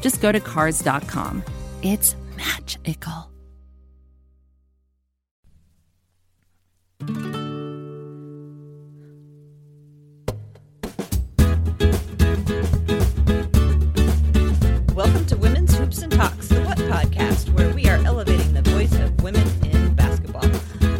[0.00, 1.42] just go to Cars.com.
[1.82, 3.30] It's magical.
[14.94, 18.94] Welcome to Women's Hoops and Talks, the What podcast, where we are elevating the voice
[18.94, 20.48] of women in basketball.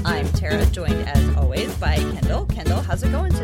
[0.05, 2.47] I'm Tara, joined as always by Kendyl.
[2.49, 3.36] Kendyl, how's it going?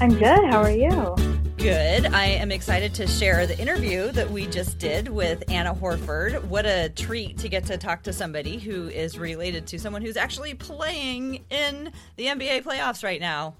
[0.00, 0.44] I'm good.
[0.44, 1.16] How are you?
[1.56, 2.06] Good.
[2.14, 6.44] I am excited to share the interview that we just did with Anna Horford.
[6.44, 10.16] What a treat to get to talk to somebody who is related to someone who's
[10.16, 13.56] actually playing in the NBA playoffs right now.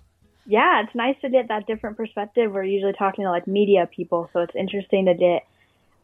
[0.46, 2.52] Yeah, it's nice to get that different perspective.
[2.52, 5.44] We're usually talking to like media people, so it's interesting to get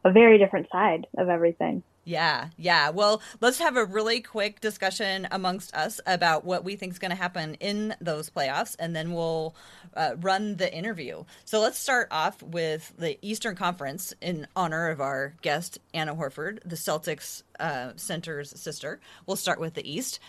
[0.04, 1.84] a very different side of everything.
[2.04, 2.90] Yeah, yeah.
[2.90, 7.10] Well, let's have a really quick discussion amongst us about what we think is going
[7.10, 9.54] to happen in those playoffs, and then we'll
[9.94, 11.24] uh, run the interview.
[11.46, 16.58] So let's start off with the Eastern Conference in honor of our guest, Anna Horford,
[16.64, 19.00] the Celtics uh, center's sister.
[19.26, 20.20] We'll start with the East.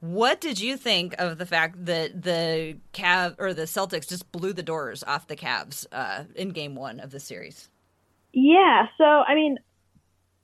[0.00, 4.52] What did you think of the fact that the Cav or the Celtics just blew
[4.52, 7.68] the doors off the Cavs uh, in Game One of the series?
[8.32, 9.58] Yeah, so I mean,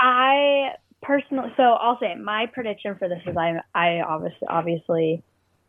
[0.01, 0.71] I
[1.03, 5.23] personally, so I'll say my prediction for this is I, I obviously, obviously,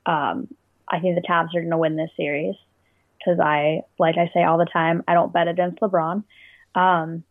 [0.06, 0.48] um,
[0.88, 2.56] I think the Cavs are going to win this series
[3.20, 6.24] because I, like I say all the time, I don't bet against LeBron.
[6.76, 7.24] Um,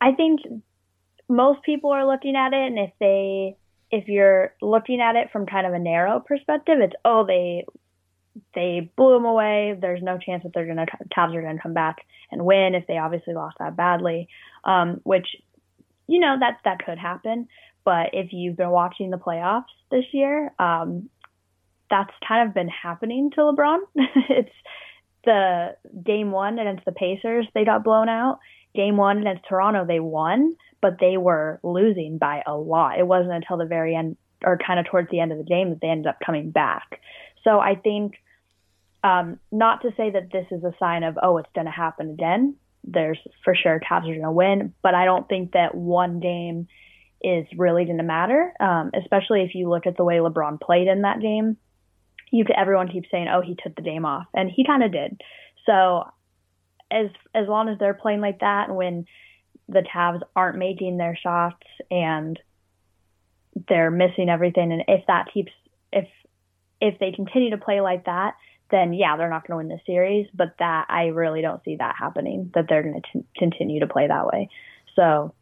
[0.00, 0.40] I think
[1.28, 3.56] most people are looking at it, and if they,
[3.90, 7.64] if you're looking at it from kind of a narrow perspective, it's oh they
[8.54, 9.76] they blew them away.
[9.80, 11.96] There's no chance that they're gonna Cavs are gonna come back
[12.30, 14.28] and win if they obviously lost that badly.
[14.64, 15.26] Um, which
[16.06, 17.48] you know that that could happen.
[17.84, 21.08] But if you've been watching the playoffs this year, um,
[21.88, 23.78] that's kind of been happening to LeBron.
[24.28, 24.50] it's
[25.26, 28.38] the game one against the Pacers, they got blown out.
[28.74, 32.98] Game one against Toronto, they won, but they were losing by a lot.
[32.98, 35.70] It wasn't until the very end, or kind of towards the end of the game,
[35.70, 37.00] that they ended up coming back.
[37.42, 38.14] So I think,
[39.02, 42.10] um, not to say that this is a sign of, oh, it's going to happen
[42.10, 42.56] again.
[42.86, 46.68] There's for sure Cavs are going to win, but I don't think that one game
[47.22, 50.86] is really going to matter, um, especially if you look at the way LeBron played
[50.86, 51.56] in that game.
[52.30, 54.92] You could, everyone keeps saying, "Oh, he took the game off," and he kind of
[54.92, 55.20] did.
[55.64, 56.04] So,
[56.90, 59.06] as as long as they're playing like that, and when
[59.68, 62.38] the Cavs aren't making their shots and
[63.68, 65.52] they're missing everything, and if that keeps
[65.92, 66.06] if
[66.80, 68.34] if they continue to play like that,
[68.70, 70.26] then yeah, they're not going to win the series.
[70.34, 72.50] But that I really don't see that happening.
[72.54, 74.48] That they're going to continue to play that way.
[74.94, 75.34] So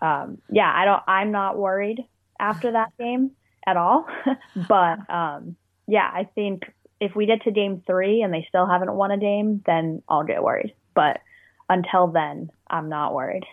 [0.00, 1.02] um, yeah, I don't.
[1.06, 2.04] I'm not worried
[2.38, 3.32] after that game
[3.66, 4.06] at all.
[4.68, 6.62] but um, yeah, I think
[7.00, 10.24] if we get to game three and they still haven't won a game, then I'll
[10.24, 10.74] get worried.
[10.94, 11.20] But
[11.68, 13.44] until then, I'm not worried.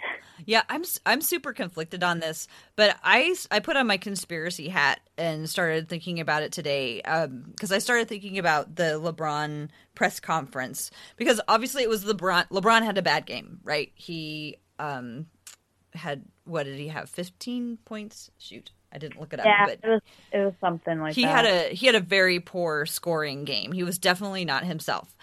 [0.45, 5.00] Yeah, I'm I'm super conflicted on this, but I I put on my conspiracy hat
[5.17, 10.19] and started thinking about it today because um, I started thinking about the LeBron press
[10.19, 12.50] conference because obviously it was LeBron.
[12.50, 13.91] LeBron had a bad game, right?
[13.95, 15.27] He um,
[15.94, 17.09] had what did he have?
[17.09, 18.29] 15 points.
[18.38, 19.45] Shoot, I didn't look it up.
[19.45, 20.01] Yeah, but it was
[20.31, 21.45] it was something like he that.
[21.45, 23.71] had a he had a very poor scoring game.
[23.71, 25.15] He was definitely not himself.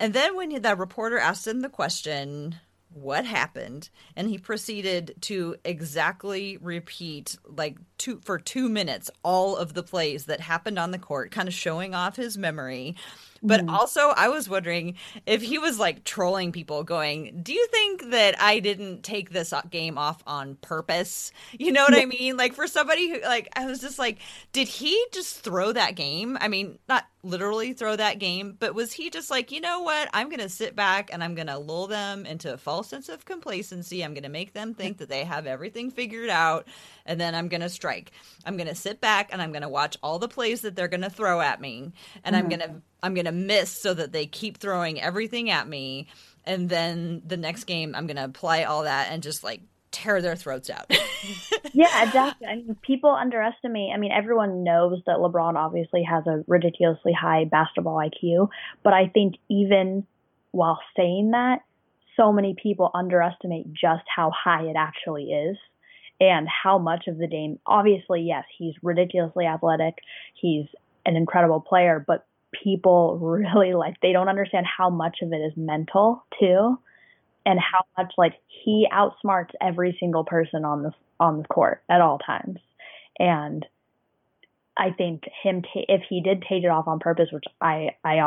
[0.00, 2.56] And then when that reporter asked him the question,
[2.92, 3.90] what happened?
[4.16, 10.24] and he proceeded to exactly repeat like two for 2 minutes all of the plays
[10.24, 12.96] that happened on the court kind of showing off his memory
[13.42, 13.70] but mm.
[13.70, 14.96] also, I was wondering
[15.26, 19.52] if he was like trolling people, going, Do you think that I didn't take this
[19.70, 21.32] game off on purpose?
[21.52, 22.02] You know what yeah.
[22.02, 22.36] I mean?
[22.36, 24.18] Like, for somebody who, like, I was just like,
[24.52, 26.36] Did he just throw that game?
[26.40, 30.08] I mean, not literally throw that game, but was he just like, You know what?
[30.12, 33.08] I'm going to sit back and I'm going to lull them into a false sense
[33.08, 34.04] of complacency.
[34.04, 36.66] I'm going to make them think that they have everything figured out.
[37.06, 38.12] And then I'm going to strike.
[38.44, 40.88] I'm going to sit back and I'm going to watch all the plays that they're
[40.88, 41.92] going to throw at me.
[42.24, 42.44] And mm-hmm.
[42.44, 46.08] I'm going to I'm going to miss so that they keep throwing everything at me.
[46.44, 49.60] And then the next game, I'm going to apply all that and just like
[49.90, 50.86] tear their throats out.
[51.72, 52.46] yeah, exactly.
[52.46, 53.90] I mean, people underestimate.
[53.94, 58.48] I mean, everyone knows that LeBron obviously has a ridiculously high basketball IQ,
[58.82, 60.06] but I think even
[60.50, 61.60] while saying that,
[62.16, 65.56] so many people underestimate just how high it actually is
[66.20, 67.58] and how much of the game.
[67.64, 69.94] Obviously, yes, he's ridiculously athletic.
[70.34, 70.66] He's
[71.06, 72.26] an incredible player, but
[72.64, 76.78] people really like they don't understand how much of it is mental too
[77.46, 78.34] and how much like
[78.64, 82.58] he outsmarts every single person on the on the court at all times.
[83.18, 83.64] And
[84.76, 88.18] I think him if he did take it off on purpose which I I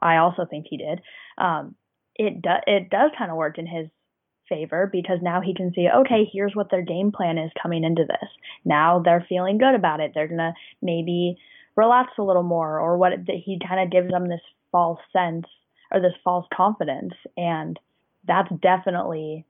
[0.00, 1.00] I also think he did
[1.38, 1.74] um
[2.16, 3.88] it does it does kind of work in his
[4.48, 8.04] favor because now he can see okay here's what their game plan is coming into
[8.04, 8.28] this.
[8.64, 10.12] Now they're feeling good about it.
[10.14, 11.36] They're going to maybe
[11.76, 14.40] relax a little more or what That he kind of gives them this
[14.70, 15.46] false sense
[15.90, 17.14] or this false confidence.
[17.36, 17.78] And
[18.26, 19.44] that's definitely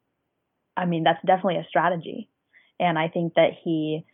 [0.77, 2.29] i mean that's definitely a strategy.
[2.81, 4.05] And i think that he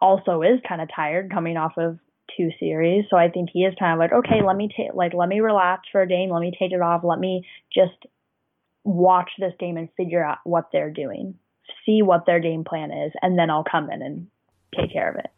[0.00, 1.98] also is kind of tired coming off of
[2.36, 3.04] two series.
[3.10, 5.40] So i think he is kind of like okay let me take like let me
[5.40, 6.30] relax for a game.
[6.30, 7.02] Let me take it off.
[7.04, 8.06] Let me just
[8.84, 11.38] watch this game and figure out what they're doing.
[11.86, 13.12] See what their game plan is.
[13.22, 14.26] And then i'll come in and
[14.76, 15.30] take care of it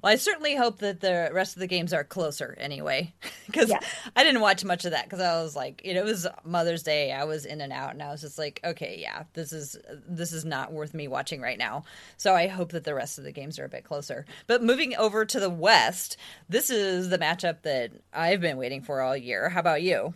[0.00, 3.12] well, I certainly hope that the rest of the games are closer anyway,
[3.46, 3.80] because yeah.
[4.16, 6.82] I didn't watch much of that because I was like, you know, it was Mother's
[6.82, 7.12] Day.
[7.12, 9.76] I was in and out, and I was just like, okay, yeah, this is
[10.08, 11.84] this is not worth me watching right now.
[12.16, 14.24] So I hope that the rest of the games are a bit closer.
[14.46, 16.16] But moving over to the West,
[16.48, 19.48] this is the matchup that I've been waiting for all year.
[19.48, 20.14] How about you?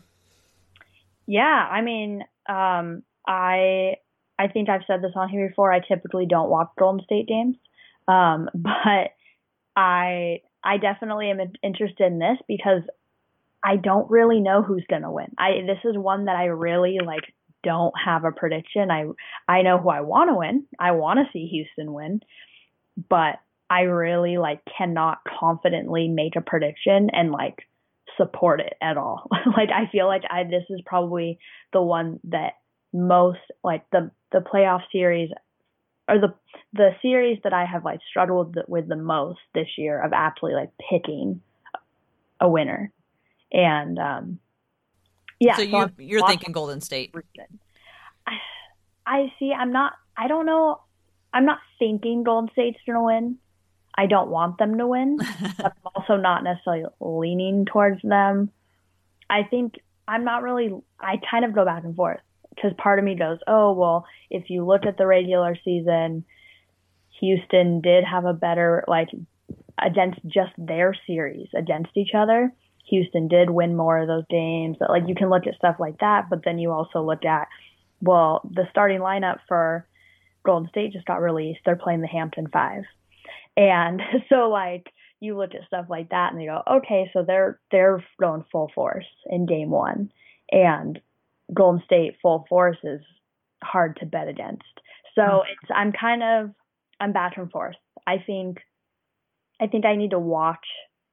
[1.27, 3.97] Yeah, I mean, um, I
[4.39, 5.73] I think I've said this on here before.
[5.73, 7.57] I typically don't watch Golden State games,
[8.09, 9.13] um, but
[9.77, 12.83] I I definitely am interested in this because
[13.63, 15.35] I don't really know who's to win.
[15.39, 17.25] I this is one that I really like
[17.63, 18.91] don't have a prediction.
[18.91, 19.05] I
[19.49, 20.67] I know who I want to win.
[20.79, 22.21] I want to see Houston win,
[23.09, 23.37] but
[23.69, 27.67] I really like cannot confidently make a prediction and like
[28.17, 29.29] support it at all.
[29.57, 31.39] like I feel like I this is probably
[31.73, 32.55] the one that
[32.93, 35.31] most like the the playoff series
[36.09, 36.35] or the
[36.73, 40.71] the series that I have like struggled with the most this year of actually like
[40.91, 41.41] picking
[42.41, 42.93] a winner.
[43.53, 44.39] And um
[45.39, 47.15] yeah, so, you you're thinking Golden State.
[48.27, 48.33] I,
[49.07, 50.81] I see I'm not I don't know
[51.33, 53.39] I'm not thinking Golden State's going to win.
[53.95, 55.19] I don't want them to win.
[55.59, 58.51] I'm also not necessarily leaning towards them.
[59.29, 59.75] I think
[60.09, 60.71] I'm not really
[61.01, 62.21] I kind of go back and forth
[62.57, 66.25] because part of me goes, oh, well, if you look at the regular season,
[67.21, 69.09] Houston did have a better, like,
[69.79, 72.53] against just their series against each other.
[72.89, 74.77] Houston did win more of those games.
[74.81, 77.49] Like, you can look at stuff like that, but then you also look at,
[78.01, 79.87] well, the starting lineup for
[80.45, 81.61] Golden State just got released.
[81.65, 82.85] They're playing the Hampton Five.
[83.57, 84.87] And so, like,
[85.21, 88.71] you look at stuff like that and you go, okay, so they're they're going full
[88.75, 90.13] force in game one.
[90.51, 91.01] And
[91.53, 93.01] Golden State full force is
[93.63, 94.63] hard to bet against.
[95.15, 95.53] So mm-hmm.
[95.63, 96.51] it's I'm kind of
[97.01, 97.77] I'm back and forth.
[98.07, 98.59] I think
[99.61, 100.67] I think I need to watch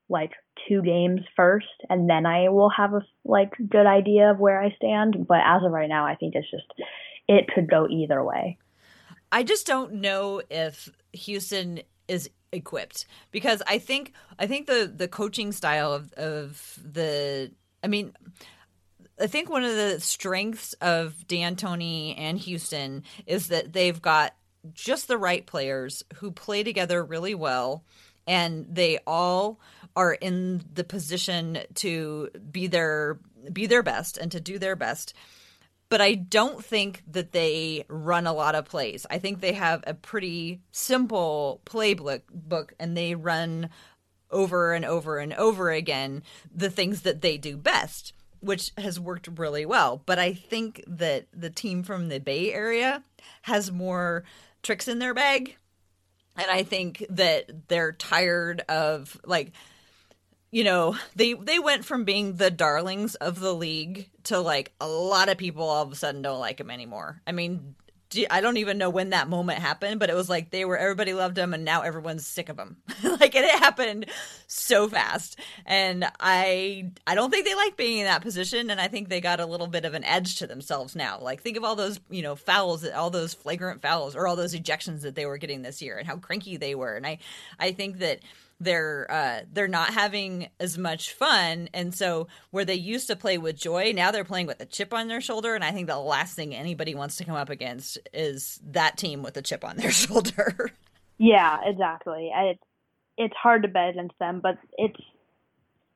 [0.10, 0.32] like
[0.68, 4.74] two games first and then I will have a like good idea of where I
[4.76, 6.66] stand, but as of right now I think it's just
[7.28, 8.58] it could go either way.
[9.32, 15.08] I just don't know if Houston is equipped because I think I think the the
[15.08, 17.52] coaching style of of the
[17.84, 18.14] I mean
[19.20, 24.36] I think one of the strengths of D'Antoni and Houston is that they've got
[24.74, 27.84] just the right players who play together really well
[28.26, 29.60] and they all
[29.96, 33.20] are in the position to be their
[33.52, 35.14] be their best and to do their best
[35.90, 39.06] but I don't think that they run a lot of plays.
[39.12, 43.70] I think they have a pretty simple playbook book and they run
[44.32, 48.14] over and over and over again the things that they do best
[48.44, 50.02] which has worked really well.
[50.06, 53.04] But I think that the team from the Bay Area
[53.44, 54.24] has more
[54.62, 55.58] tricks in their bag.
[56.36, 59.52] And I think that they're tired of like
[60.54, 64.88] you know, they they went from being the darlings of the league to like a
[64.88, 67.20] lot of people all of a sudden don't like them anymore.
[67.26, 67.74] I mean,
[68.30, 71.14] I don't even know when that moment happened, but it was like they were everybody
[71.14, 72.78] loved them, and now everyone's sick of them.
[73.04, 74.08] like it happened
[74.48, 78.88] so fast, and I I don't think they like being in that position, and I
[78.88, 81.20] think they got a little bit of an edge to themselves now.
[81.20, 84.56] Like think of all those you know fouls, all those flagrant fouls, or all those
[84.56, 87.20] ejections that they were getting this year, and how cranky they were, and I
[87.60, 88.20] I think that
[88.64, 93.38] they're uh, they're not having as much fun, and so where they used to play
[93.38, 95.56] with joy, now they're playing with a chip on their shoulder.
[95.56, 99.24] And I think the last thing anybody wants to come up against is that team
[99.24, 100.72] with a chip on their shoulder.
[101.18, 102.32] yeah, exactly.
[102.34, 102.64] It's
[103.18, 105.00] it's hard to bet against them, but it's.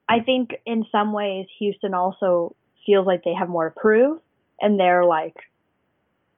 [0.10, 2.56] I think in some ways Houston also
[2.86, 4.20] feels like they have more to prove,
[4.62, 5.36] and they're like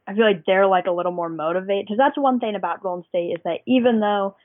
[0.09, 3.05] I feel like they're like a little more motivated because that's one thing about Golden
[3.09, 4.35] State is that even though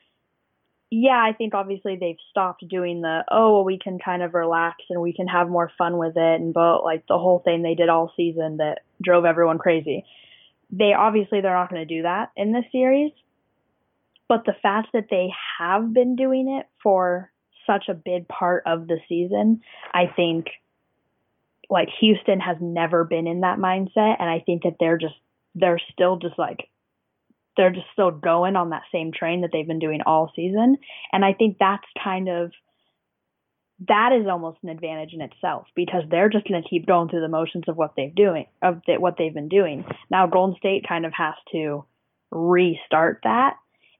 [0.96, 4.76] yeah, I think obviously they've stopped doing the oh well, we can kind of relax
[4.88, 7.74] and we can have more fun with it and but like the whole thing they
[7.74, 10.04] did all season that drove everyone crazy.
[10.70, 13.10] They obviously they're not going to do that in this series,
[14.28, 17.32] but the fact that they have been doing it for
[17.66, 20.46] such a big part of the season, I think
[21.68, 25.16] like Houston has never been in that mindset and I think that they're just
[25.56, 26.68] they're still just like
[27.56, 30.76] they're just still going on that same train that they've been doing all season.
[31.12, 32.52] And I think that's kind of
[33.88, 37.20] that is almost an advantage in itself because they're just going to keep going through
[37.20, 39.84] the motions of what they've doing of the, what they've been doing.
[40.10, 41.84] Now Golden State kind of has to
[42.30, 43.54] restart that,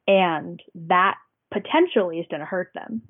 [0.07, 1.17] and that
[1.53, 3.03] potentially is going to hurt them.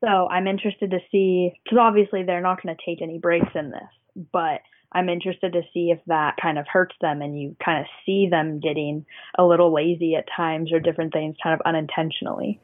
[0.00, 3.70] So I'm interested to see because obviously they're not going to take any breaks in
[3.70, 4.60] this, but
[4.92, 8.28] I'm interested to see if that kind of hurts them and you kind of see
[8.30, 9.04] them getting
[9.38, 12.60] a little lazy at times or different things kind of unintentionally.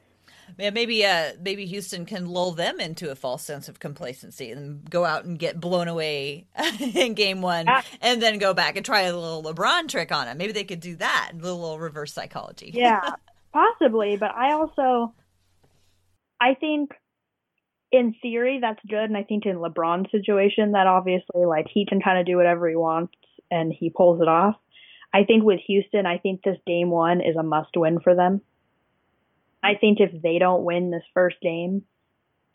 [0.58, 4.88] Yeah, maybe uh, maybe Houston can lull them into a false sense of complacency and
[4.88, 6.46] go out and get blown away
[6.94, 7.82] in game one, ah.
[8.00, 10.36] and then go back and try a little LeBron trick on them.
[10.36, 12.70] Maybe they could do that, a little reverse psychology.
[12.74, 13.14] yeah,
[13.52, 14.16] possibly.
[14.16, 15.14] But I also,
[16.38, 16.90] I think
[17.92, 19.04] in theory that's good.
[19.04, 22.68] And i think in lebron's situation that obviously like he can kind of do whatever
[22.68, 23.14] he wants
[23.50, 24.56] and he pulls it off.
[25.14, 28.40] I think with houston i think this game one is a must win for them.
[29.62, 31.82] I think if they don't win this first game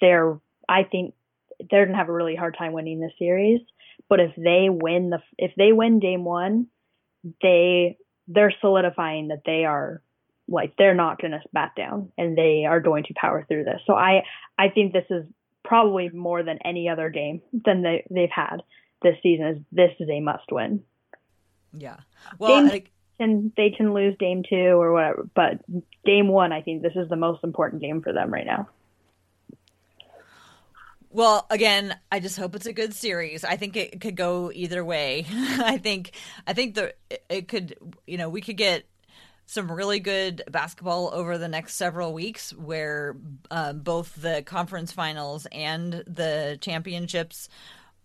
[0.01, 1.13] they're i think
[1.71, 3.61] they're going to have a really hard time winning this series.
[4.09, 6.67] But if they win the if they win game one
[7.41, 10.01] they they're solidifying that they are
[10.47, 13.81] like they're not going to back down and they are going to power through this.
[13.85, 14.23] So I
[14.57, 15.25] I think this is
[15.63, 18.63] probably more than any other game than they they've had
[19.01, 19.47] this season.
[19.47, 20.83] Is this is a must win.
[21.73, 21.97] Yeah.
[22.39, 22.83] Well, game
[23.19, 25.59] can they can lose game two or whatever, but
[26.05, 28.69] game one I think this is the most important game for them right now.
[31.09, 33.43] Well, again, I just hope it's a good series.
[33.43, 35.25] I think it could go either way.
[35.31, 36.11] I think
[36.45, 36.93] I think the
[37.29, 37.75] it could
[38.05, 38.85] you know we could get
[39.47, 43.15] some really good basketball over the next several weeks where
[43.49, 47.47] uh, both the conference finals and the championships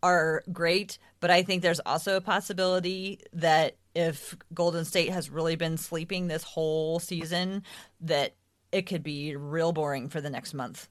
[0.04, 0.98] are great.
[1.18, 6.28] But I think there's also a possibility that if Golden State has really been sleeping
[6.28, 7.64] this whole season,
[8.02, 8.36] that
[8.70, 10.88] it could be real boring for the next month.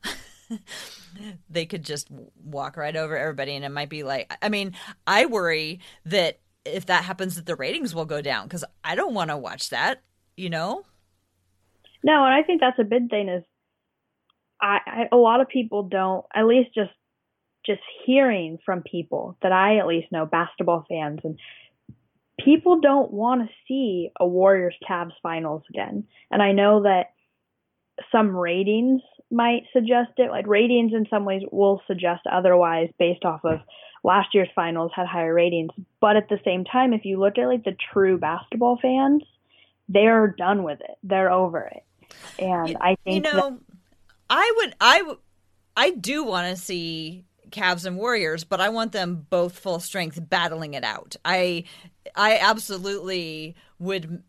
[1.50, 2.10] they could just
[2.44, 4.76] walk right over everybody, and it might be like, I mean,
[5.08, 9.14] I worry that if that happens, that the ratings will go down because I don't
[9.14, 10.02] want to watch that
[10.42, 10.84] you know?
[12.04, 13.44] No, and I think that's a big thing is
[14.60, 16.92] I, I a lot of people don't at least just
[17.64, 21.38] just hearing from people that I at least know basketball fans and
[22.44, 26.06] people don't want to see a Warriors Cavs finals again.
[26.32, 27.12] And I know that
[28.12, 30.32] some ratings might suggest it.
[30.32, 33.60] Like ratings in some ways will suggest otherwise based off of
[34.04, 35.70] last year's finals had higher ratings.
[36.00, 39.22] But at the same time, if you look at like the true basketball fans,
[39.92, 40.98] they're done with it.
[41.04, 41.84] They're over it.
[42.40, 43.60] And you, I think you know, that-
[44.30, 45.18] I would, I would,
[45.76, 50.20] I do want to see Cavs and Warriors, but I want them both full strength
[50.30, 51.16] battling it out.
[51.26, 51.66] I,
[52.16, 54.24] I absolutely would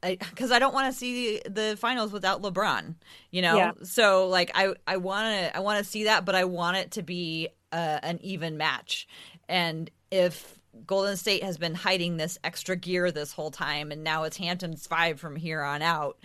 [0.00, 2.94] because I, I, don't want to see the finals without LeBron,
[3.30, 3.56] you know.
[3.56, 3.72] Yeah.
[3.82, 6.92] So like I I want to I want to see that, but I want it
[6.92, 9.06] to be uh, an even match.
[9.48, 14.24] And if Golden State has been hiding this extra gear this whole time, and now
[14.24, 16.18] it's Hamptons five from here on out.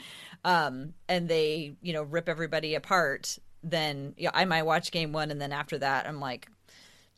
[0.44, 3.38] Um, and they, you know, rip everybody apart.
[3.64, 6.48] Then I might watch game one, and then after that, I'm like,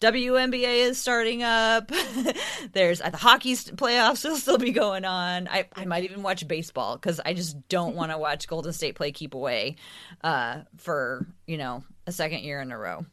[0.04, 1.90] WNBA is starting up.
[2.74, 5.48] There's the hockey playoffs will still be going on.
[5.48, 8.96] I, I might even watch baseball because I just don't want to watch Golden State
[8.96, 9.78] play keep away
[10.22, 13.06] uh, for you know a second year in a row.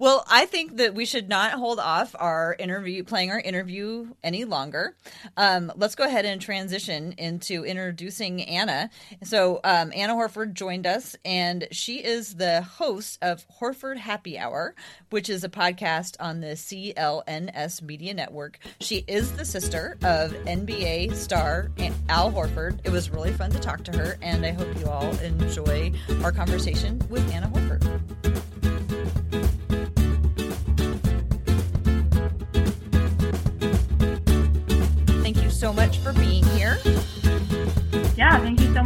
[0.00, 4.44] Well, I think that we should not hold off our interview, playing our interview any
[4.44, 4.94] longer.
[5.36, 8.90] Um, let's go ahead and transition into introducing Anna.
[9.24, 14.76] So, um, Anna Horford joined us, and she is the host of Horford Happy Hour,
[15.10, 18.60] which is a podcast on the CLNS Media Network.
[18.80, 21.70] She is the sister of NBA star
[22.08, 22.78] Al Horford.
[22.84, 26.30] It was really fun to talk to her, and I hope you all enjoy our
[26.30, 27.77] conversation with Anna Horford.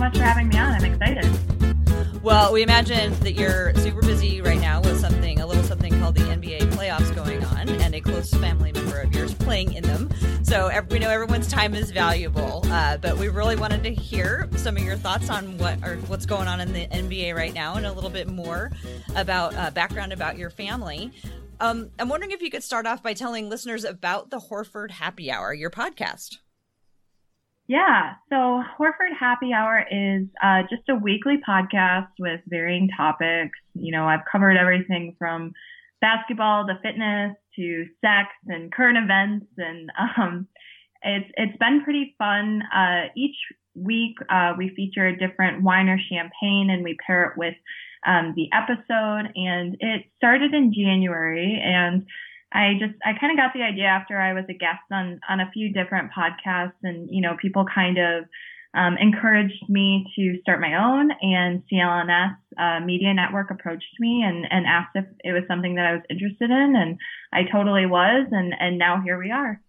[0.03, 0.73] Much for having me on.
[0.73, 2.25] I'm excited.
[2.25, 6.17] Well, we imagine that you're super busy right now with something, a little something called
[6.17, 10.11] the NBA playoffs going on, and a close family member of yours playing in them.
[10.43, 14.77] So we know everyone's time is valuable, uh, but we really wanted to hear some
[14.77, 17.87] of your thoughts on what or what's going on in the NBA right now, and
[17.87, 18.73] a little bit more
[19.15, 21.13] about uh, background about your family.
[21.61, 25.31] Um, I'm wondering if you could start off by telling listeners about the Horford Happy
[25.31, 26.39] Hour, your podcast.
[27.69, 33.59] Yeah, so Horford Happy Hour is uh, just a weekly podcast with varying topics.
[33.75, 35.53] You know, I've covered everything from
[36.01, 40.49] basketball to fitness to sex and current events, and um,
[41.03, 42.63] it's it's been pretty fun.
[42.75, 43.37] Uh, each
[43.75, 47.55] week uh, we feature a different wine or champagne, and we pair it with
[48.05, 49.33] um, the episode.
[49.37, 52.05] And it started in January, and
[52.55, 55.41] I just I kind of got the idea after I was a guest on on
[55.41, 58.25] a few different podcasts, and you know people kind of
[58.75, 61.11] um, encouraged me to start my own.
[61.21, 65.87] And CLNS uh, Media Network approached me and and asked if it was something that
[65.87, 66.99] I was interested in, and
[67.33, 69.61] I totally was, and and now here we are.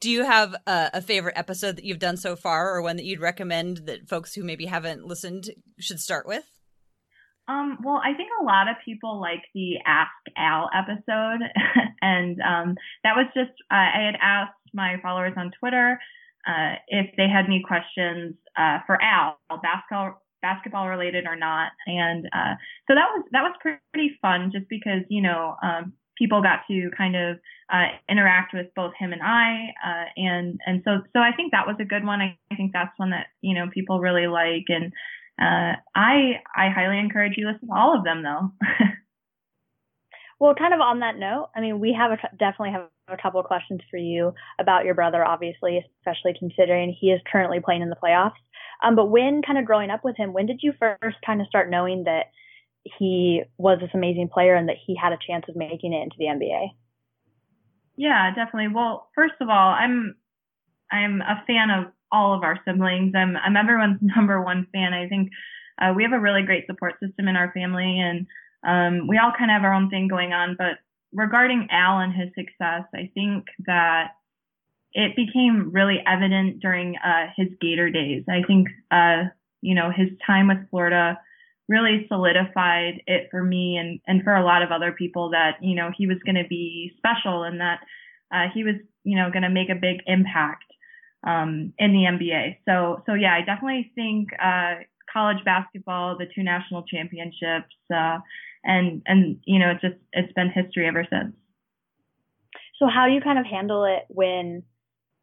[0.00, 3.04] Do you have a, a favorite episode that you've done so far, or one that
[3.04, 6.44] you'd recommend that folks who maybe haven't listened should start with?
[7.48, 11.40] Um, well, I think a lot of people like the Ask Al episode,
[12.02, 15.98] and um, that was just uh, I had asked my followers on Twitter
[16.46, 22.26] uh, if they had any questions uh, for Al, basketball basketball related or not, and
[22.26, 22.54] uh,
[22.88, 26.90] so that was that was pretty fun, just because you know um, people got to
[26.96, 27.38] kind of
[27.72, 31.66] uh, interact with both him and I, uh, and and so so I think that
[31.66, 32.20] was a good one.
[32.20, 34.92] I, I think that's one that you know people really like, and
[35.40, 38.52] uh, I I highly encourage you listen to all of them though.
[40.40, 43.40] well, kind of on that note, I mean, we have a, definitely have a couple
[43.40, 47.90] of questions for you about your brother, obviously, especially considering he is currently playing in
[47.90, 48.32] the playoffs.
[48.82, 51.46] Um, but when kind of growing up with him, when did you first kind of
[51.46, 52.26] start knowing that
[52.98, 56.16] he was this amazing player and that he had a chance of making it into
[56.18, 56.70] the NBA?
[57.96, 58.74] Yeah, definitely.
[58.74, 60.16] Well, first of all, I'm
[60.90, 63.14] I'm a fan of all of our siblings.
[63.16, 64.92] I'm I'm everyone's number one fan.
[64.92, 65.30] I think
[65.80, 68.26] uh, we have a really great support system in our family, and
[68.64, 70.54] um, we all kind of have our own thing going on.
[70.56, 70.78] But
[71.12, 74.12] regarding Al and his success, I think that
[74.92, 78.24] it became really evident during uh, his Gator days.
[78.28, 79.30] I think uh,
[79.62, 81.18] you know his time with Florida
[81.68, 85.74] really solidified it for me and and for a lot of other people that you
[85.74, 87.80] know he was going to be special and that
[88.32, 90.64] uh, he was you know going to make a big impact
[91.24, 92.58] um, in the NBA.
[92.64, 94.82] So, so yeah, I definitely think uh,
[95.12, 98.18] college basketball, the two national championships, uh,
[98.64, 101.34] and and you know, it's just it's been history ever since.
[102.78, 104.62] So, how do you kind of handle it when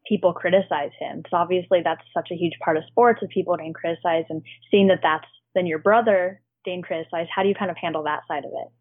[0.08, 1.18] people criticize him?
[1.18, 4.88] Because obviously, that's such a huge part of sports, is people getting criticized, and seeing
[4.88, 7.30] that that's then your brother being criticized.
[7.34, 8.72] How do you kind of handle that side of it?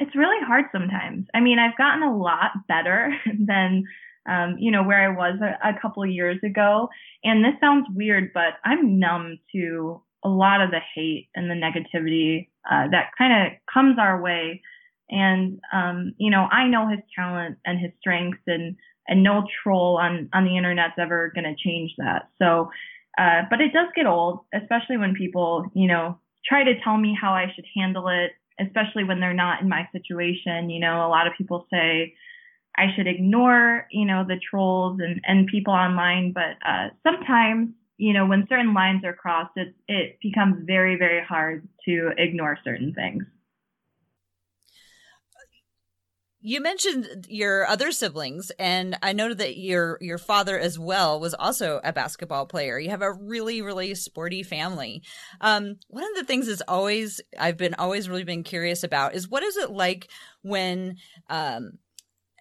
[0.00, 1.26] It's really hard sometimes.
[1.34, 3.84] I mean, I've gotten a lot better than
[4.26, 6.88] um, you know, where I was a, a couple years ago.
[7.22, 11.54] And this sounds weird, but I'm numb to a lot of the hate and the
[11.54, 14.62] negativity uh, that kind of comes our way.
[15.10, 19.98] And um, you know, I know his talent and his strengths, and and no troll
[19.98, 22.30] on on the internet's ever going to change that.
[22.40, 22.70] So,
[23.18, 27.16] uh, but it does get old, especially when people, you know, try to tell me
[27.18, 30.70] how I should handle it, especially when they're not in my situation.
[30.70, 32.14] You know, a lot of people say,
[32.76, 36.32] I should ignore, you know, the trolls and, and people online.
[36.32, 41.24] But uh, sometimes, you know, when certain lines are crossed, it, it becomes very, very
[41.24, 43.24] hard to ignore certain things.
[46.46, 51.32] You mentioned your other siblings, and I noted that your your father as well was
[51.32, 52.78] also a basketball player.
[52.78, 55.02] You have a really really sporty family.
[55.40, 59.26] Um, one of the things that's always I've been always really been curious about is
[59.26, 60.10] what is it like
[60.42, 60.96] when
[61.30, 61.78] um,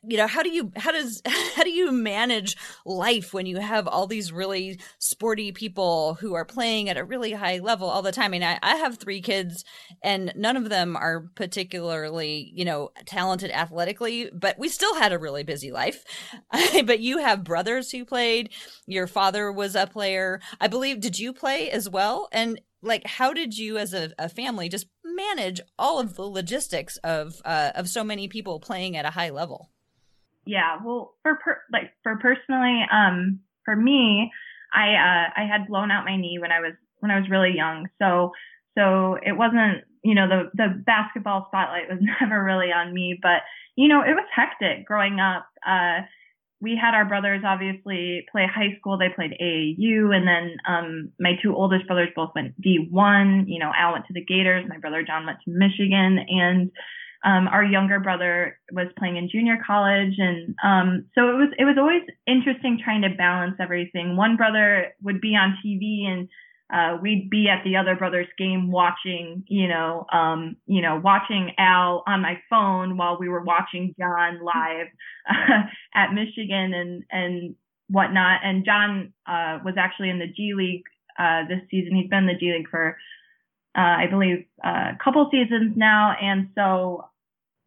[0.05, 1.21] you know how do you how does
[1.55, 6.45] how do you manage life when you have all these really sporty people who are
[6.45, 8.23] playing at a really high level all the time?
[8.25, 9.63] I mean I, I have three kids
[10.01, 15.19] and none of them are particularly you know talented athletically but we still had a
[15.19, 16.03] really busy life.
[16.85, 18.49] But you have brothers who played.
[18.87, 20.41] Your father was a player.
[20.59, 22.27] I believe did you play as well?
[22.31, 26.97] And like how did you as a, a family just manage all of the logistics
[26.97, 29.69] of uh, of so many people playing at a high level
[30.45, 34.31] yeah, well, for per, like for personally, um, for me,
[34.73, 37.53] I uh, I had blown out my knee when I was when I was really
[37.55, 38.31] young, so
[38.77, 43.41] so it wasn't you know the the basketball spotlight was never really on me, but
[43.75, 45.47] you know it was hectic growing up.
[45.65, 46.01] Uh,
[46.61, 48.97] we had our brothers obviously play high school.
[48.97, 53.45] They played AAU, and then um, my two oldest brothers both went D1.
[53.47, 54.65] You know, Al went to the Gators.
[54.67, 56.71] My brother Jon went to Michigan, and
[57.23, 61.63] um, our younger brother was playing in junior college, and um, so it was it
[61.63, 64.17] was always interesting trying to balance everything.
[64.17, 66.27] One brother would be on TV, and
[66.73, 71.51] uh, we'd be at the other brother's game watching, you know, um, you know, watching
[71.57, 74.87] Al on my phone while we were watching Jon live
[75.29, 75.63] uh,
[75.95, 77.55] at Michigan and and
[77.87, 78.41] whatnot.
[78.43, 80.83] And Jon uh, was actually in the G League
[81.17, 81.95] uh, this season.
[81.95, 82.97] He's been in the G League for
[83.77, 87.05] uh, I believe uh, a couple seasons now, and so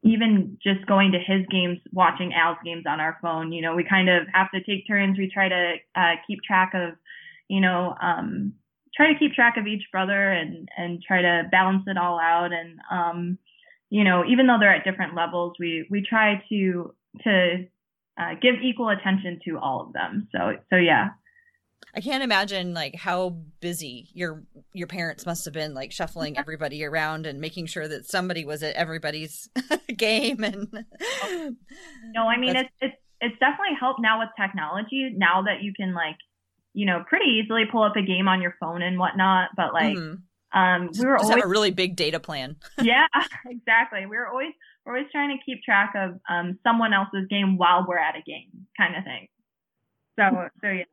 [0.07, 3.85] even just going to his games, watching Al's games on our phone, you know, we
[3.85, 5.19] kind of have to take turns.
[5.19, 6.95] We try to uh, keep track of,
[7.49, 8.55] you know, um,
[8.97, 12.51] try to keep track of each brother and and try to balance it all out.
[12.53, 13.38] And um,
[13.90, 17.66] you know, even though they're at different levels, we we try to to
[18.19, 20.29] uh, give equal attention to all of them.
[20.33, 21.09] So so yeah.
[21.97, 24.43] I can't imagine like how busy your
[24.75, 28.62] your parents must have been like shuffling everybody around and making sure that somebody was
[28.62, 29.49] at everybody's
[29.97, 30.69] game and
[32.15, 35.95] No, I mean it's it's it's definitely helped now with technology now that you can
[35.95, 36.17] like
[36.75, 39.97] you know pretty easily pull up a game on your phone and whatnot but like
[39.97, 40.59] mm-hmm.
[40.59, 42.57] um we were Just always have a really big data plan.
[42.83, 43.07] Yeah
[43.47, 44.05] exactly.
[44.05, 44.53] We were always
[44.85, 48.23] we're always trying to keep track of um someone else's game while we're at a
[48.23, 49.29] game kind of thing.
[50.19, 50.85] So so yeah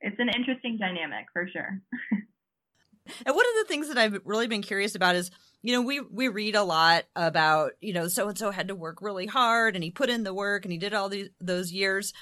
[0.00, 1.80] it's an interesting dynamic for sure.
[2.12, 5.30] and one of the things that I've really been curious about is,
[5.62, 8.74] you know, we we read a lot about, you know, so and so had to
[8.74, 11.72] work really hard and he put in the work and he did all these those
[11.72, 12.12] years.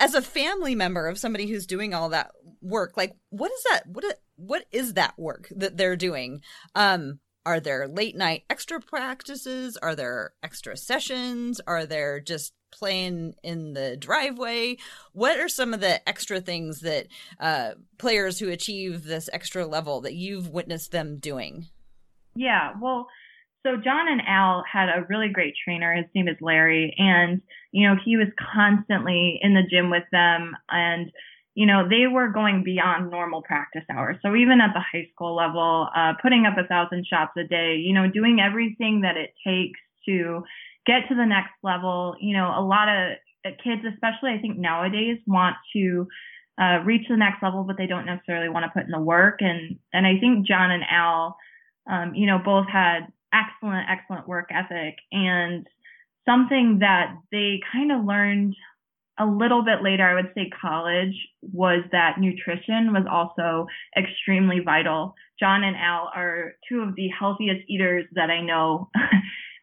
[0.00, 3.82] As a family member of somebody who's doing all that work, like what is that
[3.86, 4.04] what
[4.36, 6.42] what is that work that they're doing?
[6.74, 9.76] Um are there late night extra practices?
[9.76, 11.60] Are there extra sessions?
[11.66, 14.78] Are there just playing in the driveway?
[15.12, 17.06] What are some of the extra things that
[17.38, 21.66] uh, players who achieve this extra level that you've witnessed them doing?
[22.34, 23.06] Yeah, well,
[23.64, 25.94] so Jon and Al had a really great trainer.
[25.94, 27.40] His name is Larry, and
[27.72, 31.10] you know he was constantly in the gym with them, and
[31.54, 34.16] you know they were going beyond normal practice hours.
[34.22, 37.76] So even at the high school level, uh, putting up a thousand shots a day,
[37.76, 40.44] you know, doing everything that it takes to
[40.86, 42.16] get to the next level.
[42.20, 46.06] You know, a lot of uh, kids, especially I think nowadays, want to
[46.60, 49.38] uh, reach the next level, but they don't necessarily want to put in the work.
[49.40, 51.36] And and I think Jon and Al,
[51.90, 55.66] um, you know, both had excellent, excellent work ethic and
[56.26, 58.54] something that they kind of learned
[59.18, 65.14] a little bit later, I would say college, was that nutrition was also extremely vital.
[65.38, 68.90] Jon and Al are two of the healthiest eaters that I know.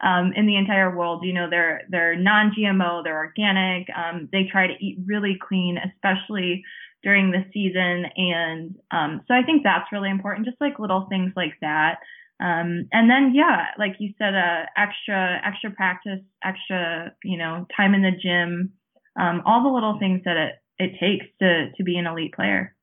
[0.02, 1.24] um, in the entire world.
[1.24, 3.88] You know, they're they're non-GMO, they're organic.
[3.96, 6.64] Um, they try to eat really clean, especially
[7.04, 10.46] during the season, and um, so I think that's really important.
[10.46, 12.00] Just like little things like that.
[12.40, 17.94] Um, and then yeah, like you said, uh, extra extra practice, extra you know time
[17.94, 18.74] in the gym,
[19.19, 22.76] um, all the little things that it it takes to to be an elite player.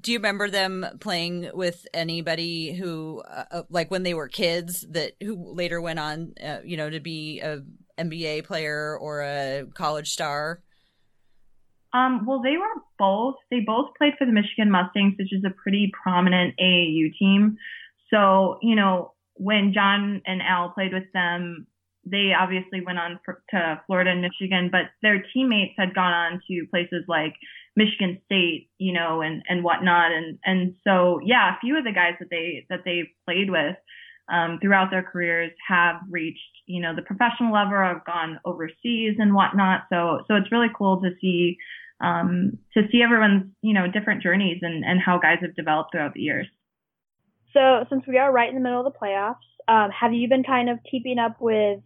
[0.00, 4.86] Do you remember them playing with anybody who uh, uh like when they were kids
[4.90, 7.60] that who later went on uh, you know to be a
[7.98, 10.62] nba player or a college star?
[11.92, 15.50] Um, well they were both they both played for the michigan mustangs which is a
[15.50, 17.56] pretty prominent aau team.
[18.10, 21.66] So you know when jon and al played with them
[22.10, 26.40] they obviously went on for, to Florida and Michigan, but their teammates had gone on
[26.48, 27.34] to places like
[27.76, 31.92] Michigan State, you know, and and whatnot, and and so yeah, a few of the
[31.92, 33.76] guys that they that they played with,
[34.30, 39.16] um, throughout their careers have reached, you know, the professional level or have gone overseas
[39.18, 39.82] and whatnot.
[39.90, 41.56] So, so it's really cool to see,
[42.00, 46.14] um, to see everyone's, you know, different journeys and, and how guys have developed throughout
[46.14, 46.46] the years.
[47.52, 49.34] So, since we are right in the middle of the playoffs,
[49.66, 51.80] um, have you been kind of keeping up with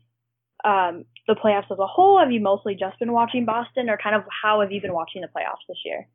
[0.65, 2.19] um, the playoffs as a whole?
[2.19, 5.23] Have you mostly just been watching Boston, or kind of how have you been watching
[5.23, 6.09] the playoffs this year?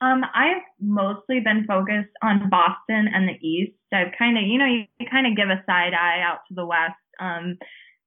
[0.00, 3.72] Um, I've mostly been focused on Boston and the East.
[3.92, 6.66] I've kind of, you know, you, kind of give a side eye out to the
[6.66, 6.94] West.
[7.18, 7.56] Um,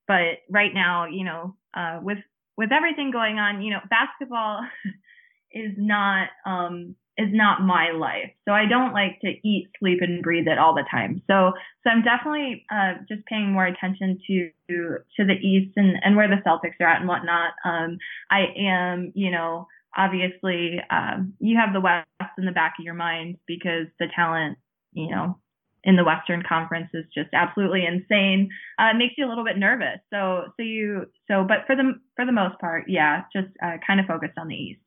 [0.08, 2.20] but right now, you know, uh, with
[2.58, 4.62] with everything going on, you know, basketball
[5.52, 8.32] is not um is not my life.
[8.48, 11.22] So I don't like to eat, sleep, and breathe it all the time.
[11.28, 11.52] So
[11.84, 16.28] so I'm definitely uh, just paying more attention to to the East and and where
[16.28, 17.54] the Celtics are at and whatnot.
[17.66, 17.98] Um,
[18.32, 22.94] I am, you know obviously um, you have the West in the back of your
[22.94, 24.58] mind because the talent,
[24.94, 25.38] you know,
[25.84, 28.50] in the Western Conference is just absolutely insane.
[28.78, 30.00] Uh, it makes you a little bit nervous.
[30.12, 34.00] So, so you, so, but for the for the most part, yeah, just uh, kind
[34.00, 34.82] of focused on the East.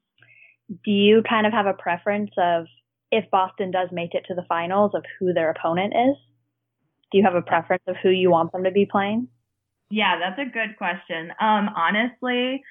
[0.85, 2.67] Do you kind of have a preference of
[3.11, 6.17] if Boston does make it to the finals of who their opponent is?
[7.11, 9.29] Do you have a preference of who you want them to be playing?
[9.91, 11.31] Yeah, that's a good question.
[11.39, 12.63] Um, honestly,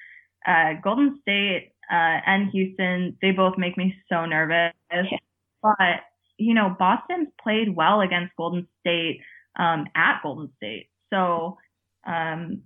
[0.46, 4.72] uh, Golden State uh, and Houston, they both make me so nervous.
[4.92, 5.18] Yeah.
[5.62, 6.00] But,
[6.38, 9.20] you know, Boston's played well against Golden State
[9.56, 10.88] um, at Golden State.
[11.10, 11.58] So,
[12.04, 12.62] um,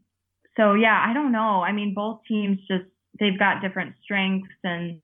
[0.57, 1.63] so yeah, I don't know.
[1.63, 2.85] I mean, both teams just
[3.21, 5.01] they've got different strengths and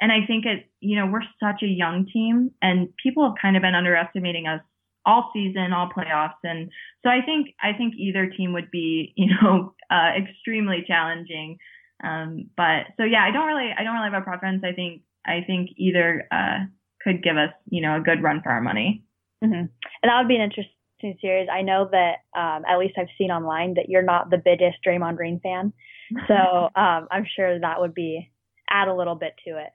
[0.00, 3.56] and I think it you know we're such a young team and people have kind
[3.56, 4.60] of been underestimating us
[5.06, 6.70] all season, all playoffs, and
[7.02, 11.58] so I think I think either team would be you know uh, extremely challenging.
[12.02, 14.62] Um, but so yeah, I don't really, I don't really have a preference.
[14.64, 16.66] I think, I think either, uh,
[17.02, 19.04] could give us, you know, a good run for our money.
[19.42, 19.54] Mm-hmm.
[19.54, 19.68] And
[20.02, 21.48] that would be an interesting series.
[21.52, 25.16] I know that, um, at least I've seen online that you're not the biggest Draymond
[25.16, 25.72] Green fan.
[26.28, 28.30] So, um, I'm sure that would be
[28.70, 29.70] add a little bit to it.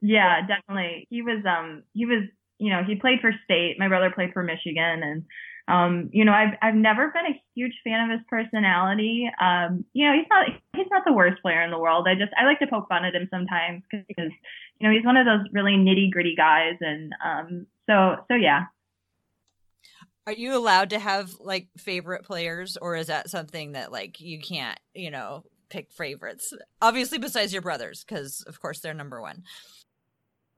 [0.00, 1.06] Yeah, definitely.
[1.10, 2.24] He was, um, he was,
[2.58, 3.76] you know, he played for state.
[3.78, 5.24] My brother played for Michigan and,
[5.70, 9.30] um, you know, I've I've never been a huge fan of his personality.
[9.40, 12.08] Um, you know, he's not he's not the worst player in the world.
[12.08, 14.32] I just I like to poke fun at him sometimes because
[14.78, 18.64] you know he's one of those really nitty gritty guys, and um, so so yeah.
[20.26, 24.40] Are you allowed to have like favorite players, or is that something that like you
[24.40, 26.52] can't, you know, pick favorites?
[26.82, 29.44] Obviously, besides your brothers, because of course they're number one.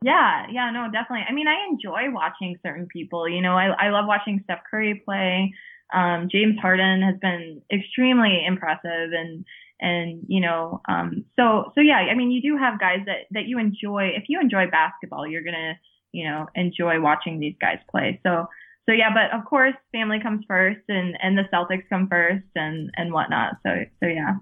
[0.02, 1.26] Yeah, yeah, no, definitely.
[1.28, 3.28] I mean, I enjoy watching certain people.
[3.28, 5.54] You know, I I love watching Steph Curry play.
[5.94, 9.44] Um, James Harden has been extremely impressive, and
[9.80, 11.98] and you know, um, so so yeah.
[11.98, 14.10] I mean, you do have guys that that you enjoy.
[14.16, 15.74] If you enjoy basketball, you're gonna
[16.12, 18.20] you know enjoy watching these guys play.
[18.24, 18.48] So
[18.86, 22.90] so yeah, but of course, family comes first, and and the Celtics come first, and
[22.96, 23.54] and whatnot.
[23.64, 23.70] So
[24.02, 24.34] so yeah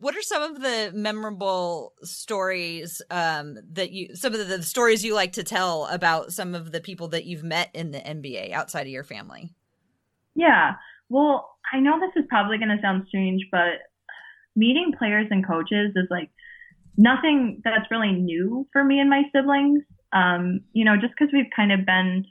[0.00, 5.14] what are some of the memorable stories um, that you some of the, stories you
[5.14, 8.82] like to tell about some of the people that you've met in the NBA outside
[8.82, 9.52] of your family?
[10.34, 10.74] Yeah.
[11.08, 13.80] Well, I know this is probably going to sound strange, but
[14.54, 16.30] meeting players and coaches is like
[16.96, 19.82] nothing that's really new for me and my siblings.
[20.12, 22.24] Um, you know, just because we've kind of been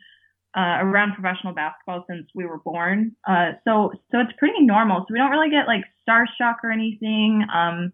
[0.55, 3.15] uh, around professional basketball since we were born.
[3.27, 4.99] Uh, so so it's pretty normal.
[5.01, 7.45] So we don't really get like starstruck or anything.
[7.53, 7.93] Um,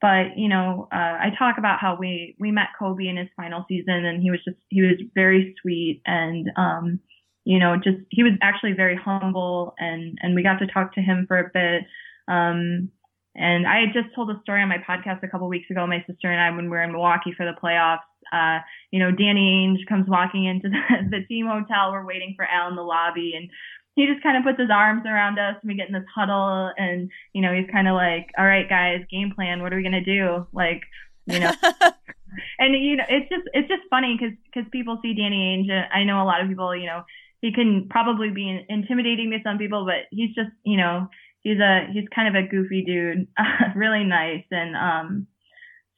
[0.00, 3.64] but you know, uh, I talk about how we we met Kobe in his final
[3.68, 7.00] season, and he was just he was very sweet and um,
[7.44, 11.00] you know just he was actually very humble, and and we got to talk to
[11.00, 11.82] him for a bit.
[12.28, 12.90] Um,
[13.38, 16.04] and I had just told a story on my podcast a couple weeks ago, my
[16.06, 18.58] sister and I, when we were in Milwaukee for the playoffs uh,
[18.90, 21.92] you know, Danny Ainge comes walking into the, the team hotel.
[21.92, 23.50] We're waiting for Al in the lobby and
[23.94, 26.70] he just kind of puts his arms around us and we get in this huddle
[26.76, 29.60] and, you know, he's kind of like, all right, guys, game plan.
[29.60, 30.46] What are we going to do?
[30.52, 30.82] Like,
[31.26, 31.50] you know,
[32.60, 35.88] and you know, it's just, it's just funny because, because people see Danny Ainge.
[35.92, 37.02] I know a lot of people, you know,
[37.40, 41.08] he can probably be intimidating to some people, but he's just, you know,
[41.48, 43.28] he's a, he's kind of a goofy dude,
[43.74, 44.44] really nice.
[44.50, 45.26] And, um,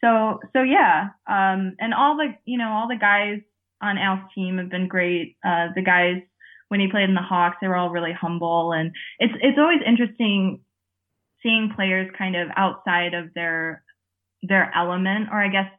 [0.01, 3.41] so so yeah, um, and all the you know all the guys
[3.83, 5.37] on Al's team have been great.
[5.45, 6.23] Uh, the guys
[6.69, 9.81] when he played in the Hawks, they were all really humble, and it's it's always
[9.87, 10.61] interesting
[11.43, 13.85] seeing players kind of outside of their
[14.43, 15.71] their element, or I guess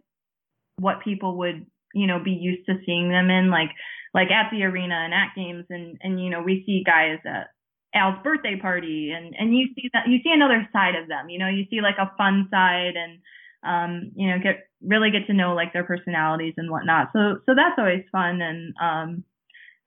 [0.78, 3.70] what people would you know be used to seeing them in, like
[4.14, 7.48] like at the arena and at games, and and you know we see guys at
[7.94, 11.40] Al's birthday party, and and you see that you see another side of them, you
[11.40, 13.20] know you see like a fun side and
[13.64, 17.10] um, you know, get really get to know like their personalities and whatnot.
[17.14, 19.24] So so that's always fun and um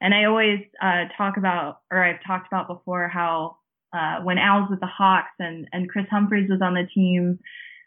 [0.01, 3.57] and I always uh, talk about, or I've talked about before, how
[3.95, 7.39] uh, when Al's with the Hawks and and Kris Humphries was on the team,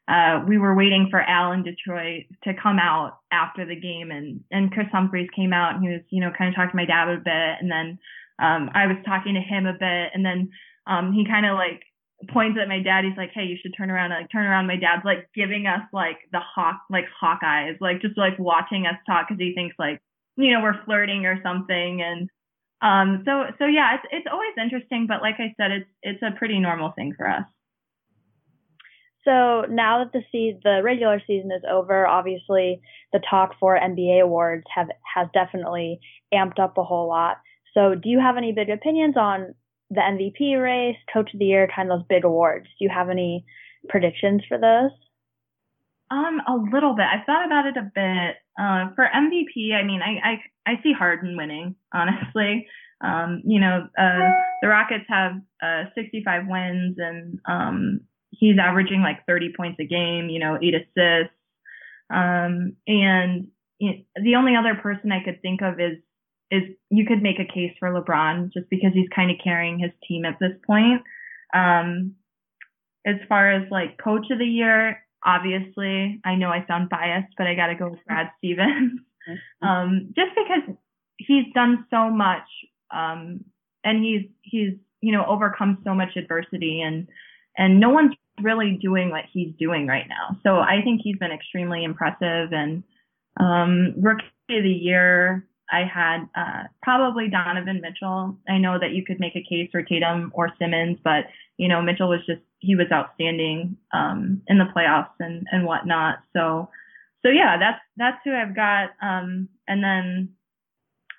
[0.07, 4.41] uh, we were waiting for Al in Detroit to come out after the game, and
[4.49, 6.85] and Kris Humphries came out and he was, you know, kind of talking to my
[6.85, 7.99] dad a bit, and then
[8.39, 10.49] um, I was talking to him a bit, and then
[10.85, 11.81] um, he kind of like
[12.31, 13.03] points at my dad.
[13.03, 14.67] He's like, "Hey, you should turn around." And, like turn around.
[14.67, 18.85] My dad's like giving us like the hawk, like hawk eyes, like just like watching
[18.85, 20.01] us talk because he thinks like
[20.35, 22.01] you know we're flirting or something.
[22.01, 22.29] And
[22.81, 26.37] um, so so yeah, it's it's always interesting, but like I said, it's it's a
[26.37, 27.45] pretty normal thing for us.
[29.27, 32.79] So now that the se- the regular season is over, obviously
[33.11, 35.99] the talk for NBA awards have has definitely
[36.33, 37.37] amped up a whole lot.
[37.77, 39.53] So do you have any big opinions on
[39.91, 42.65] the MVP race, Coach of the Year, kind of those big awards?
[42.65, 43.45] Do you have any
[43.87, 44.89] predictions for those?
[46.09, 47.05] Um, a little bit.
[47.05, 48.37] I've thought about it a bit.
[48.59, 50.31] Uh, for MVP, I mean, I,
[50.65, 52.65] I, I see Harden winning, honestly.
[52.99, 54.31] Um, you know, uh,
[54.63, 60.29] the Rockets have, uh, 65 wins and, um, he's averaging like 30 points a game,
[60.29, 61.35] you know, eight assists.
[62.09, 65.99] Um, and you know, the only other person I could think of is,
[66.51, 69.91] is you could make a case for LeBron just because he's kind of carrying his
[70.07, 71.01] team at this point.
[71.53, 72.15] Um,
[73.05, 77.47] as far as like coach of the year, obviously, I know I sound biased, but
[77.47, 78.99] I got to go with Brad Stevens.
[79.61, 80.75] um, just because
[81.17, 82.47] he's done so much,
[82.93, 83.43] um,
[83.83, 87.07] and he's, he's, you know, overcome so much adversity and,
[87.57, 90.37] and no one's really doing what he's doing right now.
[90.43, 92.83] So I think he's been extremely impressive and
[93.39, 95.45] um, rookie of the year.
[95.71, 98.37] I had uh, probably Donovan Mitchell.
[98.47, 101.25] I know that you could make a case for Tatum or Simmons, but
[101.57, 106.19] you know Mitchell was just he was outstanding um, in the playoffs and and whatnot.
[106.33, 106.69] So
[107.25, 108.91] so yeah, that's that's who I've got.
[109.01, 110.29] Um, and then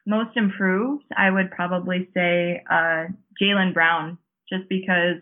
[0.07, 3.07] most improved, I would probably say uh,
[3.41, 4.17] Jaylen Brown,
[4.49, 5.21] just because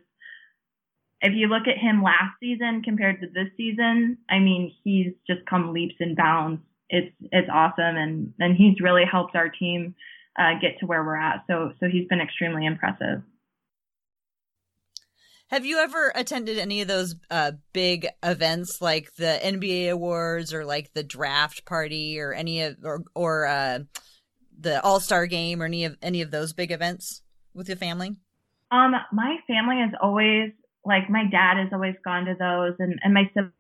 [1.21, 5.45] if you look at him last season compared to this season, I mean, he's just
[5.47, 6.61] come leaps and bounds.
[6.89, 9.95] It's it's awesome, and and he's really helped our team
[10.39, 11.45] uh, get to where we're at.
[11.49, 13.23] So so he's been extremely impressive.
[15.49, 20.65] Have you ever attended any of those uh, big events like the NBA awards or
[20.65, 23.81] like the draft party or any of or or uh,
[24.59, 27.23] the All Star game or any of any of those big events
[27.55, 28.17] with your family?
[28.73, 30.51] Um, my family has always
[30.85, 33.53] like my dad has always gone to those and, and my siblings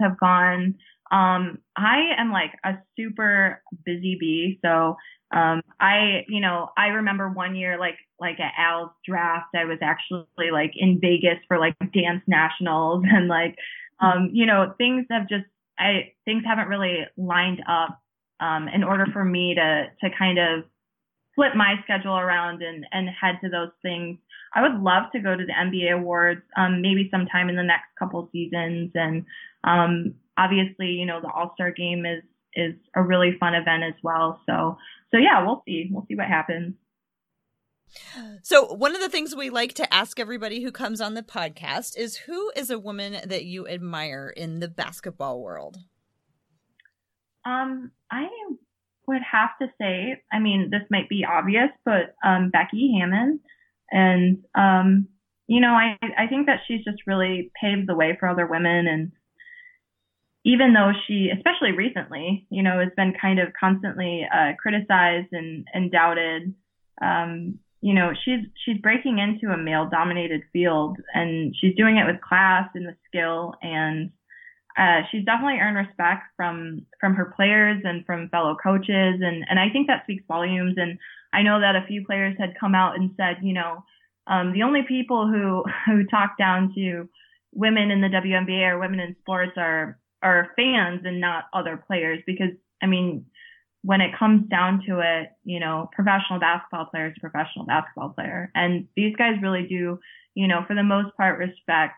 [0.00, 0.74] have gone.
[1.10, 4.58] Um, I am like a super busy bee.
[4.64, 4.96] So,
[5.30, 9.78] um, I, you know, I remember one year, like, like at Al's draft, I was
[9.82, 13.56] actually like in Vegas for like dance nationals and like,
[14.00, 15.44] um, you know, things have just,
[15.78, 18.00] I, things haven't really lined up,
[18.40, 20.64] um, in order for me to, to kind of
[21.34, 24.18] flip my schedule around and, and head to those things.
[24.54, 27.88] I would love to go to the NBA awards, um, maybe sometime in the next
[27.98, 28.90] couple seasons.
[28.94, 29.24] And,
[29.64, 32.22] um, obviously, you know, the All-Star game is,
[32.54, 34.40] is a really fun event as well.
[34.46, 34.78] So,
[35.10, 35.88] so yeah, we'll see.
[35.90, 36.74] We'll see what happens.
[38.42, 41.96] So, one of the things we like to ask everybody who comes on the podcast
[41.96, 45.78] is who is a woman that you admire in the basketball world?
[47.46, 48.28] Um, I
[49.06, 53.40] would have to say, I mean, this might be obvious, but um, Becky Hammon.
[53.90, 55.08] And, um,
[55.46, 58.86] you know, I, I think that she's just really paved the way for other women.
[58.86, 59.12] And
[60.48, 65.68] even though she, especially recently, you know, has been kind of constantly uh, criticized and,
[65.74, 66.54] and doubted,
[67.02, 72.06] um, you know, she's she's breaking into a male dominated field and she's doing it
[72.06, 74.10] with class and with skill and
[74.78, 79.58] uh, she's definitely earned respect from from her players and from fellow coaches, and and
[79.58, 80.74] I think that speaks volumes.
[80.76, 80.98] And
[81.32, 83.84] I know that a few players had come out and said, you know,
[84.28, 87.08] um, the only people who who talk down to
[87.52, 92.20] women in the WNBA or women in sports are are fans and not other players,
[92.26, 92.50] because
[92.82, 93.26] I mean,
[93.82, 98.10] when it comes down to it, you know, professional basketball player is a professional basketball
[98.10, 99.98] player, and these guys really do,
[100.34, 101.94] you know, for the most part, respect,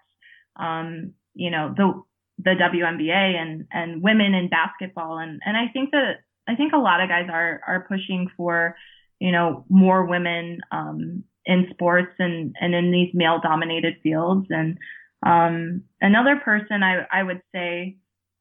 [0.56, 2.02] um, you know, the
[2.44, 5.18] the WNBA and and women in basketball.
[5.18, 8.76] And and I think that I think a lot of guys are are pushing for
[9.18, 14.46] you know more women um, in sports and and in these male dominated fields.
[14.50, 14.79] And
[15.25, 17.96] um, another person I I would say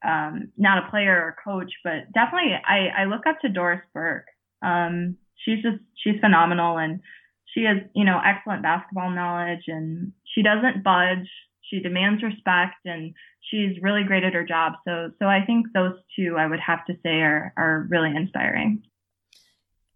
[0.06, 4.28] um, not a player or coach but definitely I I look up to Doris Burke
[4.62, 7.00] um, she's just she's phenomenal and
[7.54, 11.28] she has you know excellent basketball knowledge and she doesn't budge
[11.70, 14.74] she demands respect and she's really great at her job.
[14.88, 18.84] So so I think those two I would have to say are are really inspiring.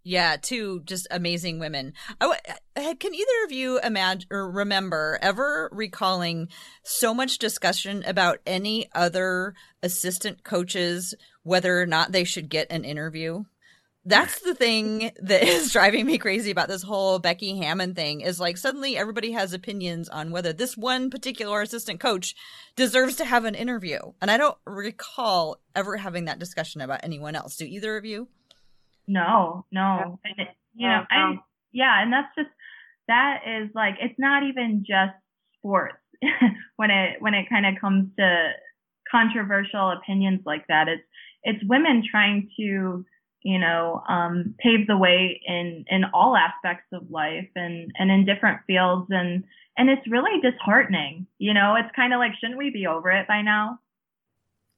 [0.04, 1.94] Yeah, two just amazing women.
[2.20, 6.50] can either of you imagine or remember ever recalling
[6.84, 12.84] so much discussion about any other assistant coaches, whether or not they should get an
[12.84, 13.46] interview?
[14.06, 18.40] That's the thing that is driving me crazy about this whole Becky Hammon thing is
[18.40, 22.36] like suddenly everybody has opinions on whether this one particular assistant coach
[22.76, 24.00] deserves to have an interview.
[24.22, 27.56] And I don't recall ever having that discussion about anyone else.
[27.56, 28.28] Do either of you?
[29.08, 30.20] No, no.
[30.24, 31.36] And it, you know, I,
[31.72, 32.50] yeah, and that's just
[33.08, 35.14] that is like it's not even just
[35.58, 35.98] sports
[36.78, 38.50] when it when it kind of comes to
[39.10, 40.88] controversial opinions like that.
[40.88, 41.04] It's
[41.44, 43.06] it's women trying to
[43.44, 48.26] you know um, pave the way in in all aspects of life and and in
[48.26, 49.44] different fields and
[49.78, 51.28] and it's really disheartening.
[51.40, 53.80] You know, it's kind of like shouldn't we be over it by now?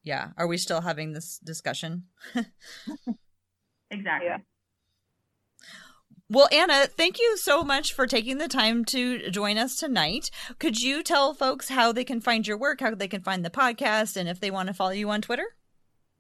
[0.04, 0.30] Yeah.
[0.38, 2.04] Are we still having this discussion?
[3.98, 4.28] Exactly.
[4.28, 4.38] Yeah.
[6.28, 10.32] Well, Anna, thank you so much for taking the time to join us tonight.
[10.58, 13.52] Could you tell folks how they can find your work, how they can find the
[13.52, 15.46] podcast, and if they want to follow you on Twitter?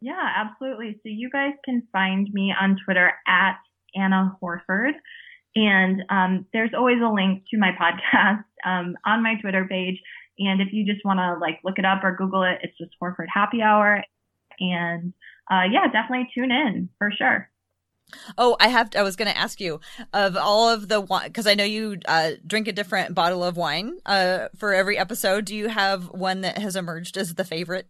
[0.02, 0.94] Yeah, absolutely.
[1.02, 3.56] So you guys can find me on Twitter at
[3.96, 4.92] Anna Horford.
[5.56, 10.00] And um, there's always a link to my podcast um, on my Twitter page.
[10.38, 12.92] And if you just want to like look it up or Google it, it's just
[13.02, 14.04] Horford Happy Hour.
[14.60, 15.14] And
[15.50, 17.50] uh, yeah, definitely tune in for sure.
[18.38, 18.92] Oh, I have.
[18.96, 19.80] I was going to ask you
[20.14, 23.58] of all of the wine because I know you uh, drink a different bottle of
[23.58, 25.46] wine uh, for every episode.
[25.46, 27.88] Do you have one that has emerged as the favorite?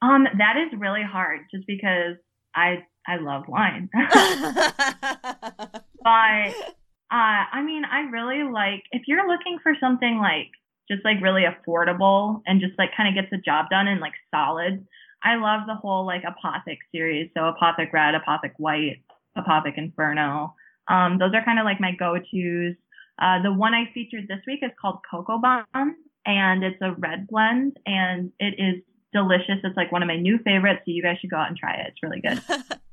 [0.00, 2.16] Um, that is really hard, just because
[2.54, 3.88] I I love wine.
[3.94, 4.12] but
[7.12, 10.48] uh, I mean, I really like if you're looking for something like
[10.90, 14.14] just like really affordable and just like kind of gets the job done and like
[14.34, 14.86] solid.
[15.22, 17.30] I love the whole like Apothic series.
[17.34, 19.02] So Apothic Red, Apothic White,
[19.36, 20.54] Apothic Inferno.
[20.88, 22.74] Um, those are kind of like my go-tos.
[23.18, 25.96] Uh, the one I featured this week is called Cocoa Bomb,
[26.26, 29.60] and it's a red blend, and it is delicious.
[29.62, 31.74] It's like one of my new favorites, so you guys should go out and try
[31.74, 31.88] it.
[31.88, 32.42] It's really good.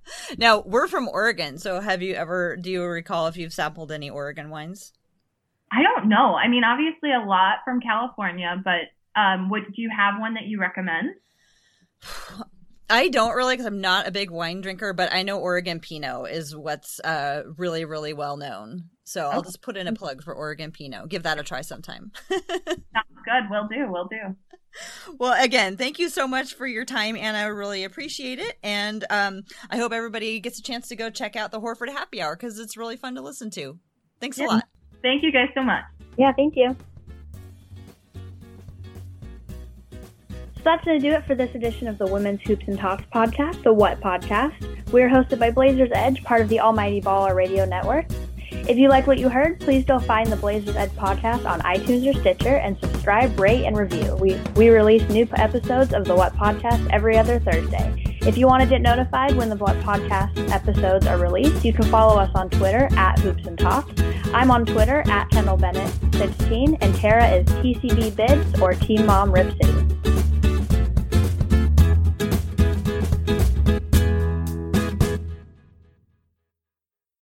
[0.38, 2.58] now we're from Oregon, so have you ever?
[2.58, 4.94] Do you recall if you've sampled any Oregon wines?
[5.72, 6.36] I don't know.
[6.36, 10.46] I mean, obviously a lot from California, but um, would do you have one that
[10.46, 11.12] you recommend?
[12.90, 16.32] I don't really because I'm not a big wine drinker, but I know Oregon Pinot
[16.32, 18.86] is what's uh, really, really well known.
[19.04, 21.10] So I'll just put in a plug for Oregon Pinot.
[21.10, 22.12] Give that a try sometime.
[22.30, 23.44] Sounds good.
[23.50, 23.92] We'll do.
[23.92, 24.36] We'll do.
[25.18, 27.40] Well, again, thank you so much for your time, Anna.
[27.40, 28.58] I really appreciate it.
[28.64, 32.22] And um, I hope everybody gets a chance to go check out the Horford Happy
[32.22, 33.80] Hour because it's really fun to listen to.
[34.20, 34.46] Thanks yeah.
[34.46, 34.64] a lot.
[35.02, 35.84] Thank you guys so much.
[36.18, 36.76] Yeah, thank you.
[40.70, 43.64] That's going to do it for this edition of the Women's Hoops and Talks podcast,
[43.64, 44.54] the What Podcast.
[44.92, 48.06] We're hosted by Blazers Edge, part of the Almighty Baller Radio Network.
[48.52, 52.08] If you like what you heard, please go find the Blazers Edge podcast on iTunes
[52.08, 54.16] or Stitcher and subscribe, rate, and review.
[54.18, 58.20] We, we release new episodes of the What Podcast every other Thursday.
[58.22, 61.86] If you want to get notified when the What Podcast episodes are released, you can
[61.86, 64.00] follow us on Twitter at Hoops and Talks.
[64.36, 69.32] I'm on Twitter at Kendyl Bennett 16, and Tara is TCB Bids or Team Mom
[69.32, 70.19] Rip City.